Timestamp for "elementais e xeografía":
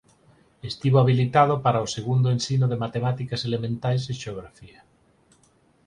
3.49-4.79